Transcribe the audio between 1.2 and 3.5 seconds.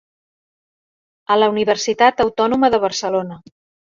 A la Universitat Autònoma de Barcelona.